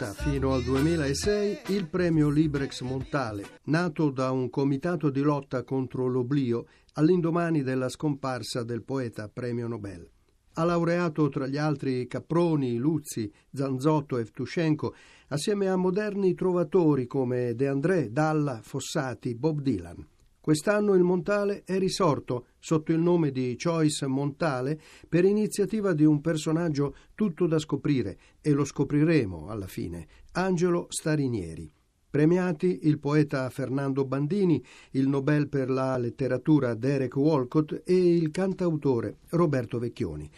[0.00, 6.06] Volta, fino al 2006, il premio Librex Montale, nato da un comitato di lotta contro
[6.06, 10.08] l'oblio all'indomani della scomparsa del poeta premio Nobel.
[10.54, 14.94] Ha laureato tra gli altri Caproni, Luzzi, Zanzotto e Evtushenko,
[15.28, 20.06] assieme a moderni trovatori come De André, Dalla, Fossati, Bob Dylan.
[20.40, 26.22] Quest'anno il Montale è risorto sotto il nome di Choice Montale per iniziativa di un
[26.22, 31.70] personaggio tutto da scoprire e lo scopriremo alla fine, Angelo Starinieri.
[32.08, 39.18] Premiati il poeta Fernando Bandini, il Nobel per la letteratura Derek Walcott e il cantautore
[39.28, 40.28] Roberto Vecchioni.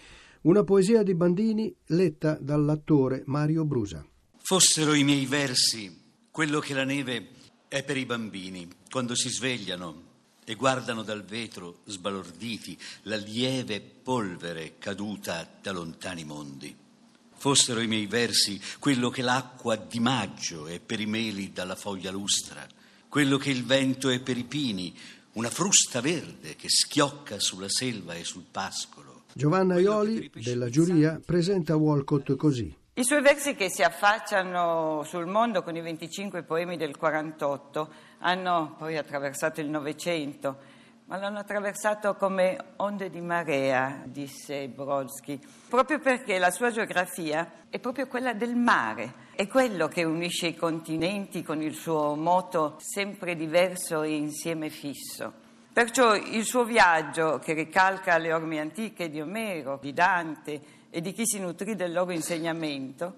[0.43, 4.05] Una poesia di Bandini letta dall'attore Mario Brusa.
[4.37, 5.91] Fossero i miei versi
[6.33, 7.29] quello che la neve
[7.69, 10.11] è per i bambini quando si svegliano
[10.45, 16.77] e guardano dal vetro sbalorditi la lieve polvere caduta da lontani mondi.
[17.35, 22.11] Fossero i miei versi quello che l'acqua di maggio è per i meli dalla foglia
[22.11, 22.67] lustra,
[23.09, 24.95] quello che il vento è per i pini,
[25.33, 29.23] una frusta verde che schiocca sulla selva e sul pascolo.
[29.33, 32.81] Giovanna Ioli, della giuria, presenta Walcott così.
[32.95, 38.75] I suoi versi che si affacciano sul mondo con i 25 poemi del 48 hanno
[38.79, 40.57] poi attraversato il Novecento,
[41.07, 47.79] ma l'hanno attraversato come onde di marea, disse Brodsky, proprio perché la sua geografia è
[47.79, 53.35] proprio quella del mare, è quello che unisce i continenti con il suo moto sempre
[53.35, 55.41] diverso e insieme fisso.
[55.73, 61.13] Perciò il suo viaggio, che ricalca le orme antiche di Omero, di Dante, e di
[61.13, 63.15] chi si nutrì del loro insegnamento,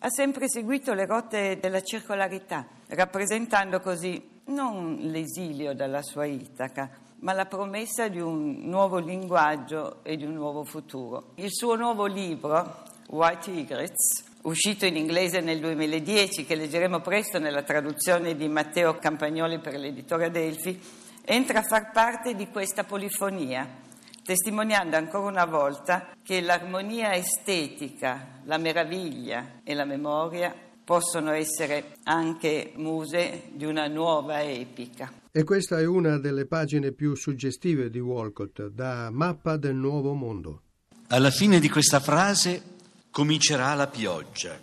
[0.00, 7.32] ha sempre seguito le rotte della circolarità, rappresentando così non l'esilio dalla sua Itaca, ma
[7.32, 11.32] la promessa di un nuovo linguaggio e di un nuovo futuro.
[11.36, 17.62] Il suo nuovo libro, White Egrets, uscito in inglese nel 2010, che leggeremo presto nella
[17.62, 20.80] traduzione di Matteo Campagnoli per l'editore Adelphi,
[21.24, 23.86] entra a far parte di questa polifonia
[24.28, 30.54] testimoniando ancora una volta che l'armonia estetica, la meraviglia e la memoria
[30.88, 35.12] possono essere anche muse di una nuova epica.
[35.30, 40.62] E questa è una delle pagine più suggestive di Walcott, da Mappa del Nuovo Mondo.
[41.08, 42.62] Alla fine di questa frase
[43.10, 44.58] comincerà la pioggia.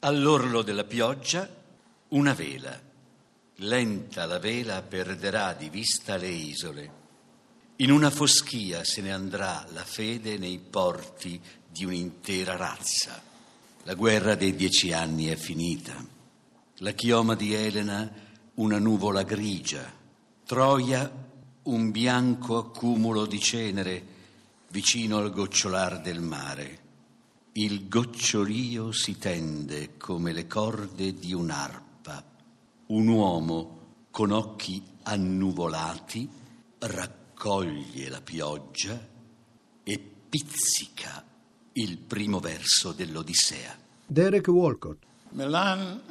[0.00, 1.46] All'orlo della pioggia
[2.08, 2.80] una vela.
[3.56, 7.02] Lenta la vela perderà di vista le isole
[7.78, 11.38] in una foschia se ne andrà la fede nei porti
[11.68, 13.33] di un'intera razza.
[13.86, 15.94] La guerra dei dieci anni è finita.
[16.78, 18.10] La chioma di Elena
[18.54, 19.92] una nuvola grigia.
[20.46, 21.10] Troia
[21.64, 24.06] un bianco accumulo di cenere
[24.70, 26.78] vicino al gocciolar del mare.
[27.52, 32.24] Il gocciolio si tende come le corde di un'arpa.
[32.86, 33.80] Un uomo
[34.10, 36.26] con occhi annuvolati
[36.78, 38.98] raccoglie la pioggia
[39.82, 41.32] e pizzica
[41.74, 43.76] il primo verso dell'Odissea.
[44.06, 45.02] Derek Walcott.
[45.30, 46.02] Milano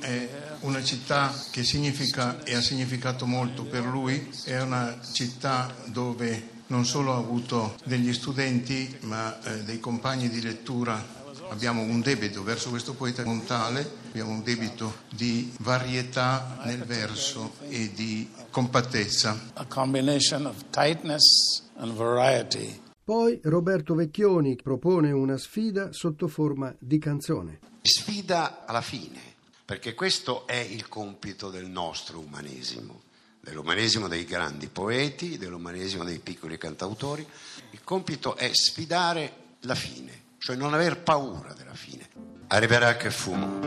[0.00, 0.28] è
[0.60, 6.84] una città che significa e ha significato molto per lui, è una città dove non
[6.84, 11.16] solo ha avuto degli studenti ma eh, dei compagni di lettura
[11.50, 17.92] abbiamo un debito verso questo poeta montale, abbiamo un debito di varietà nel verso e
[17.94, 19.50] di compattezza.
[19.54, 22.86] A combination of tightness and variety.
[23.08, 27.60] Poi Roberto Vecchioni propone una sfida sotto forma di canzone.
[27.80, 29.18] Sfida alla fine,
[29.64, 33.00] perché questo è il compito del nostro umanesimo,
[33.40, 37.26] dell'umanesimo dei grandi poeti, dell'umanesimo dei piccoli cantautori.
[37.70, 42.08] Il compito è sfidare la fine cioè non aver paura della fine.
[42.48, 43.58] Arriverà che fumo,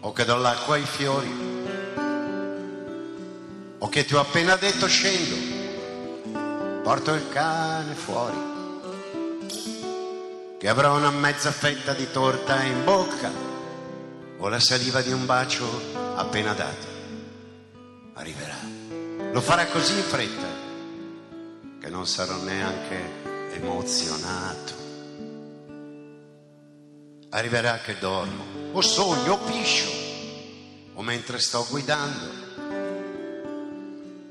[0.00, 1.28] o che do l'acqua ai fiori,
[3.78, 5.63] o che ti ho appena detto scendo,
[6.84, 8.36] porto il cane fuori,
[10.58, 13.32] che avrò una mezza fetta di torta in bocca,
[14.36, 15.64] o la saliva di un bacio
[16.14, 16.86] appena dato.
[18.12, 18.58] Arriverà.
[19.32, 20.46] Lo farà così in fretta
[21.80, 24.72] che non sarò neanche emozionato.
[27.30, 29.88] Arriverà che dormo, o sogno, o piscio,
[30.92, 32.42] o mentre sto guidando.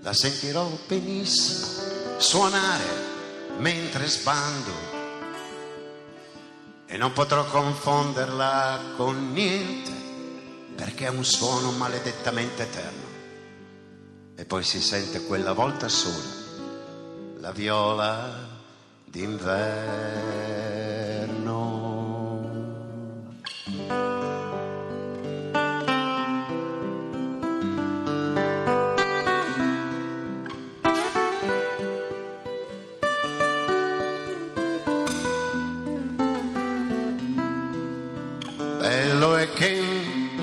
[0.02, 1.83] la sentirò benissimo
[2.24, 2.86] suonare
[3.58, 4.72] mentre sbando
[6.86, 9.92] e non potrò confonderla con niente
[10.74, 13.12] perché è un suono maledettamente eterno.
[14.36, 16.42] E poi si sente quella volta sola
[17.40, 18.48] la viola
[19.04, 20.63] d'inverno.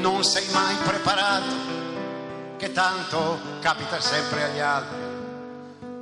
[0.01, 1.55] Non sei mai preparato,
[2.57, 4.99] che tanto capita sempre agli altri.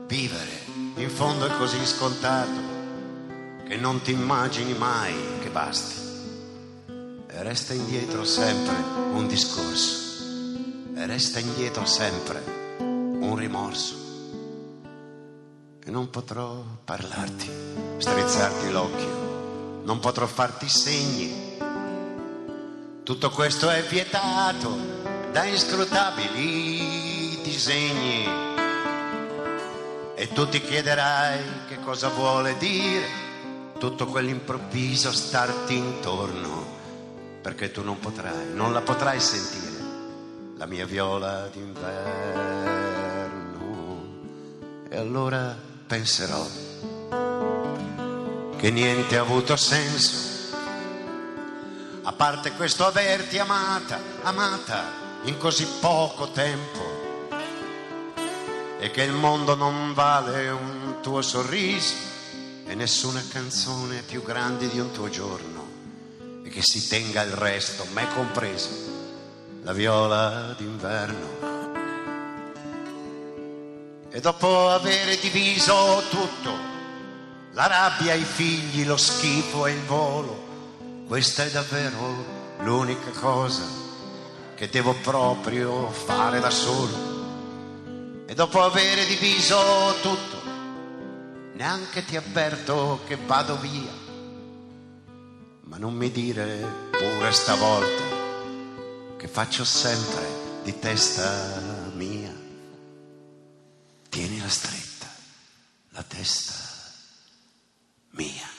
[0.06, 0.62] Vivere
[0.94, 2.76] in fondo è così scontato
[3.66, 6.06] che non ti immagini mai che basti.
[7.26, 8.74] E resta indietro sempre
[9.12, 10.24] un discorso,
[10.94, 12.42] e resta indietro sempre
[12.78, 13.94] un rimorso.
[15.84, 17.50] E non potrò parlarti,
[17.98, 21.48] strizzarti l'occhio, non potrò farti segni
[23.08, 24.76] tutto questo è vietato
[25.32, 28.28] da inscrutabili disegni.
[30.14, 33.06] E tu ti chiederai che cosa vuole dire
[33.78, 36.66] tutto quell'improvviso starti intorno,
[37.40, 39.82] perché tu non potrai, non la potrai sentire,
[40.58, 41.96] la mia viola d'inverno.
[44.90, 45.56] E allora
[45.86, 46.46] penserò
[48.58, 50.37] che niente ha avuto senso
[52.08, 54.82] a parte questo averti amata, amata
[55.24, 57.28] in così poco tempo
[58.78, 61.94] e che il mondo non vale un tuo sorriso
[62.64, 65.68] e nessuna canzone più grande di un tuo giorno
[66.44, 68.70] e che si tenga il resto, me compreso,
[69.64, 71.36] la viola d'inverno.
[74.08, 76.56] E dopo avere diviso tutto,
[77.52, 80.46] la rabbia, i figli, lo schifo e il volo,
[81.08, 83.64] questa è davvero l'unica cosa
[84.54, 88.26] che devo proprio fare da solo.
[88.26, 89.56] E dopo avere diviso
[90.02, 90.42] tutto,
[91.54, 93.90] neanche ti avverto che vado via.
[95.62, 98.04] Ma non mi dire pure stavolta
[99.16, 102.34] che faccio sempre di testa mia.
[104.10, 105.06] Tienila stretta,
[105.90, 106.54] la testa
[108.10, 108.57] mia.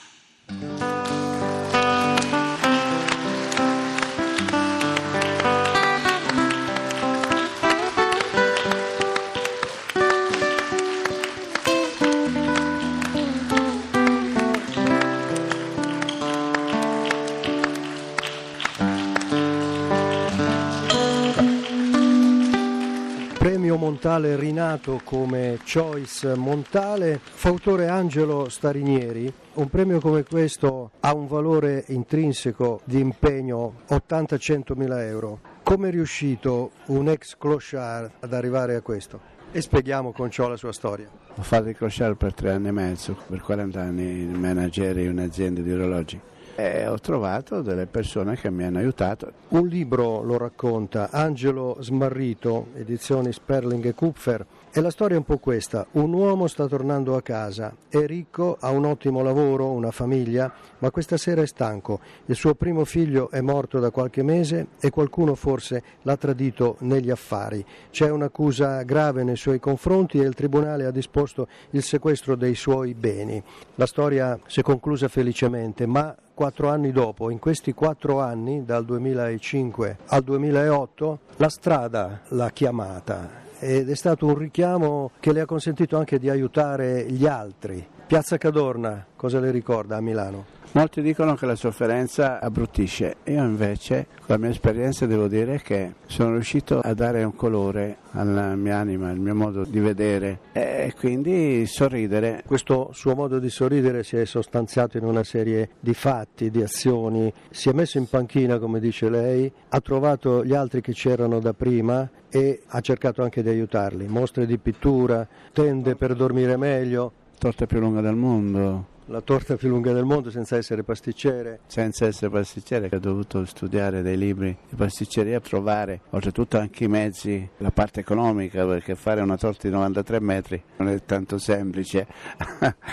[24.02, 29.32] Montale rinato come Choice Montale, fautore Angelo Starinieri.
[29.56, 35.42] Un premio come questo ha un valore intrinseco di impegno 80-100 mila euro.
[35.64, 39.20] Come è riuscito un ex clochard ad arrivare a questo?
[39.52, 41.10] E spieghiamo con ciò la sua storia.
[41.36, 45.08] Ho fatto il clochard per tre anni e mezzo, per 40 anni il manager di
[45.08, 46.22] un'azienda di orologi
[46.60, 49.32] e ho trovato delle persone che mi hanno aiutato.
[49.50, 54.46] Un libro lo racconta Angelo Smarrito, edizioni Sperling e Kupfer.
[54.72, 55.88] E la storia è un po' questa.
[55.94, 60.92] Un uomo sta tornando a casa, è ricco, ha un ottimo lavoro, una famiglia, ma
[60.92, 62.00] questa sera è stanco.
[62.28, 67.10] Il suo primo figlio è morto da qualche mese e qualcuno forse l'ha tradito negli
[67.10, 67.66] affari.
[67.90, 72.94] C'è un'accusa grave nei suoi confronti e il tribunale ha disposto il sequestro dei suoi
[72.94, 73.42] beni.
[73.74, 78.86] La storia si è conclusa felicemente, ma quattro anni dopo, in questi quattro anni, dal
[78.86, 85.46] 2005 al 2008, la strada l'ha chiamata ed è stato un richiamo che le ha
[85.46, 87.86] consentito anche di aiutare gli altri.
[88.08, 90.58] Piazza Cadorna, cosa le ricorda a Milano?
[90.72, 95.96] Molti dicono che la sofferenza abbruttisce, io invece con la mia esperienza devo dire che
[96.06, 100.94] sono riuscito a dare un colore alla mia anima, al mio modo di vedere e
[100.96, 102.44] quindi sorridere.
[102.46, 107.34] Questo suo modo di sorridere si è sostanziato in una serie di fatti, di azioni,
[107.50, 111.54] si è messo in panchina come dice lei, ha trovato gli altri che c'erano da
[111.54, 117.12] prima e ha cercato anche di aiutarli, mostre di pittura, tende per dormire meglio.
[117.38, 121.62] Torta più lunga del mondo, la torta più lunga del mondo senza essere pasticcere.
[121.66, 127.50] Senza essere pasticcere, ho dovuto studiare dei libri di pasticceria, trovare oltretutto anche i mezzi,
[127.58, 132.06] la parte economica, perché fare una torta di 93 metri non è tanto semplice.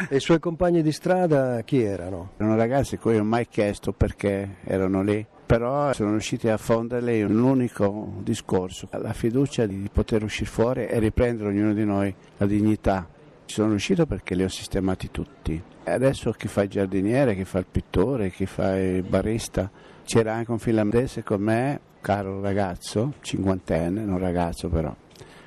[0.08, 2.30] e i suoi compagni di strada chi erano?
[2.38, 7.30] Erano ragazzi cui ho mai chiesto perché erano lì però sono riusciti a fonderle in
[7.30, 12.46] un unico discorso, la fiducia di poter uscire fuori e riprendere ognuno di noi la
[12.46, 13.08] dignità.
[13.44, 15.62] Ci sono riuscito perché li ho sistemati tutti.
[15.84, 19.70] Adesso chi fa il giardiniere, chi fa il pittore, chi fa il barista.
[20.04, 24.94] C'era anche un finlandese con me, caro ragazzo, cinquantenne, non ragazzo però,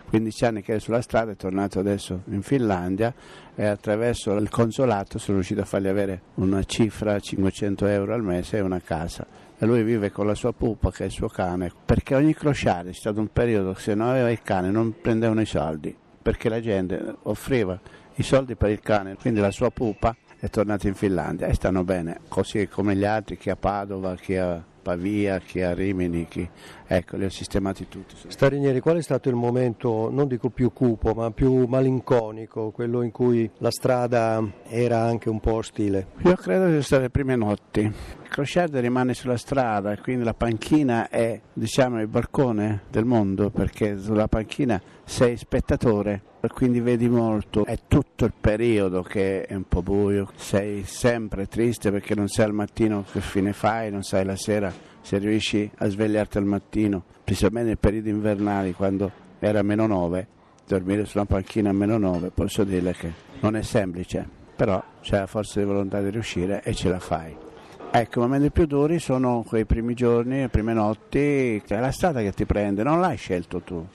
[0.10, 3.14] 15 anni che è sulla strada, è tornato adesso in Finlandia
[3.54, 8.58] e attraverso il consolato sono riuscito a fargli avere una cifra 500 euro al mese
[8.58, 9.28] e una casa.
[9.62, 12.88] E lui vive con la sua pupa che è il suo cane, perché ogni crociata
[12.88, 16.48] è stato un periodo che se non aveva il cane non prendevano i soldi, perché
[16.48, 17.78] la gente offriva
[18.16, 21.84] i soldi per il cane, quindi la sua pupa è tornata in Finlandia e stanno
[21.84, 26.48] bene, così come gli altri, chi a Padova, chi a Pavia, chi a Rimini, chi...
[26.88, 28.16] ecco, li ho sistemati tutti.
[28.28, 33.12] Starinieri, qual è stato il momento, non dico più cupo, ma più malinconico, quello in
[33.12, 36.08] cui la strada era anche un po' ostile?
[36.24, 37.82] Io credo che siano state le prime notti.
[37.82, 43.98] Il crociato rimane sulla strada, quindi la panchina è, diciamo, il balcone del mondo, perché
[43.98, 49.82] sulla panchina sei spettatore quindi vedi molto, è tutto il periodo che è un po'
[49.82, 54.38] buio, sei sempre triste perché non sai al mattino che fine fai, non sai la
[54.38, 60.28] sera se riesci a svegliarti al mattino, principalmente nei periodi invernali quando era meno 9,
[60.66, 65.28] dormire sulla panchina a meno 9, posso dire che non è semplice, però c'è la
[65.28, 67.36] forza di volontà di riuscire e ce la fai.
[67.92, 71.92] Ecco, i momenti più duri sono quei primi giorni, le prime notti, che è la
[71.92, 73.86] strada che ti prende, non l'hai scelto tu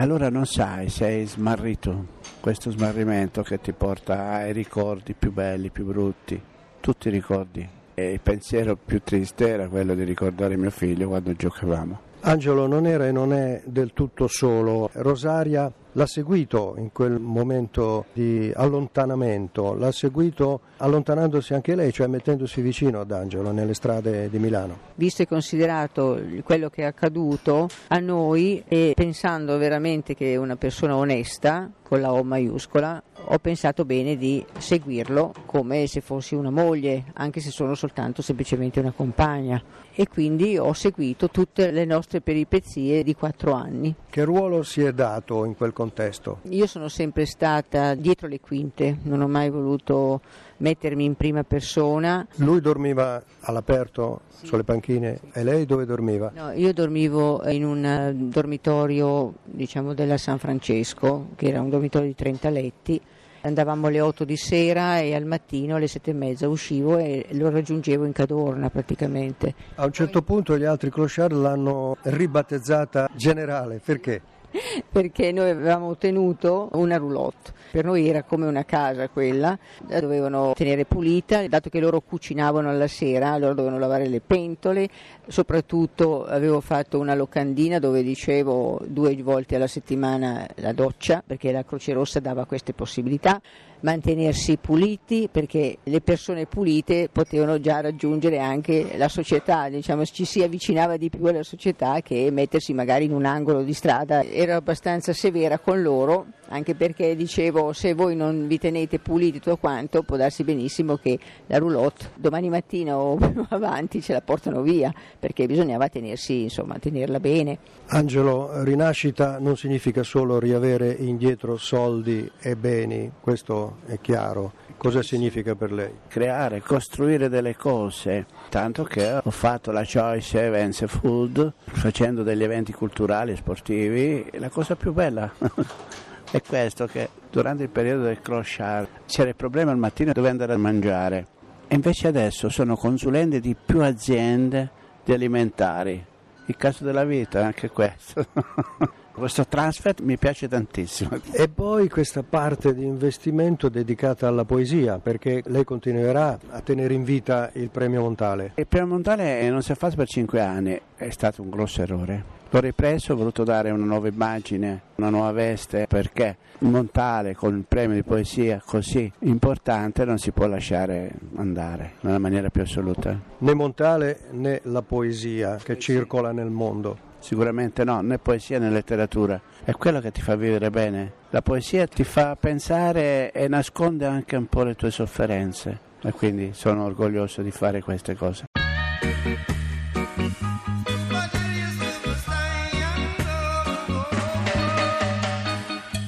[0.00, 2.06] allora non sai, sei smarrito,
[2.38, 6.40] questo smarrimento che ti porta ai ricordi più belli, più brutti,
[6.78, 7.68] tutti i ricordi.
[7.94, 12.07] E il pensiero più triste era quello di ricordare mio figlio quando giocavamo.
[12.20, 14.90] Angelo non era e non è del tutto solo.
[14.94, 22.60] Rosaria l'ha seguito in quel momento di allontanamento, l'ha seguito allontanandosi anche lei, cioè mettendosi
[22.60, 24.78] vicino ad Angelo nelle strade di Milano.
[24.94, 30.96] Visto e considerato quello che è accaduto a noi e pensando veramente che una persona
[30.96, 37.04] onesta, con la O maiuscola, ho pensato bene di seguirlo come se fossi una moglie,
[37.14, 39.62] anche se sono soltanto semplicemente una compagna.
[39.94, 43.94] E quindi ho seguito tutte le nostre peripezie di quattro anni.
[44.08, 46.38] Che ruolo si è dato in quel contesto?
[46.50, 50.20] Io sono sempre stata dietro le quinte, non ho mai voluto
[50.58, 52.26] mettermi in prima persona.
[52.36, 54.46] Lui dormiva all'aperto sì.
[54.46, 56.30] sulle panchine e lei dove dormiva?
[56.34, 62.08] No, io dormivo in un eh, dormitorio diciamo, della San Francesco, che era un dormitorio
[62.08, 63.00] di 30 letti
[63.40, 67.50] andavamo alle 8 di sera e al mattino alle 7 e mezza uscivo e lo
[67.50, 69.54] raggiungevo in Cadorna praticamente.
[69.76, 74.20] A un certo punto gli altri clochard l'hanno ribattezzata generale, perché?
[74.90, 77.52] perché noi avevamo ottenuto una roulotte.
[77.70, 82.70] Per noi era come una casa quella, la dovevano tenere pulita, dato che loro cucinavano
[82.70, 84.88] alla sera, loro dovevano lavare le pentole,
[85.26, 91.64] soprattutto avevo fatto una locandina dove dicevo due volte alla settimana la doccia, perché la
[91.64, 93.40] Croce Rossa dava queste possibilità
[93.80, 100.42] mantenersi puliti perché le persone pulite potevano già raggiungere anche la società, diciamo, ci si
[100.42, 104.22] avvicinava di più alla società che mettersi magari in un angolo di strada.
[104.22, 109.56] Ero abbastanza severa con loro, anche perché dicevo se voi non vi tenete puliti tutto
[109.56, 114.62] quanto può darsi benissimo che la roulotte domani mattina o più avanti ce la portano
[114.62, 117.58] via, perché bisognava tenersi, insomma, tenerla bene.
[117.88, 124.52] Angelo, rinascita non significa solo riavere indietro soldi e beni, questo è chiaro.
[124.76, 125.92] Cosa significa per lei?
[126.06, 132.72] Creare, costruire delle cose, tanto che ho fatto la Choice Events Food facendo degli eventi
[132.72, 134.30] culturali e sportivi.
[134.34, 135.32] La cosa più bella
[136.30, 140.52] è questo che durante il periodo del crociare c'era il problema al mattino dove andare
[140.52, 141.26] a mangiare.
[141.66, 144.70] E invece adesso sono consulente di più aziende
[145.04, 146.04] di alimentari.
[146.46, 148.24] Il caso della vita è anche questo.
[149.18, 151.10] Questo transfer mi piace tantissimo.
[151.32, 157.02] E poi questa parte di investimento dedicata alla poesia, perché lei continuerà a tenere in
[157.02, 158.52] vita il premio Montale.
[158.54, 162.36] Il premio Montale non si è fatto per cinque anni, è stato un grosso errore.
[162.50, 167.64] L'ho ripreso, ho voluto dare una nuova immagine, una nuova veste, perché Montale con il
[167.68, 173.20] premio di poesia così importante non si può lasciare andare nella maniera più assoluta.
[173.38, 177.07] Né Montale né la poesia che circola nel mondo.
[177.18, 179.40] Sicuramente no, né poesia né letteratura.
[179.64, 181.12] È quello che ti fa vivere bene.
[181.30, 185.86] La poesia ti fa pensare e nasconde anche un po' le tue sofferenze.
[186.02, 188.44] E quindi sono orgoglioso di fare queste cose.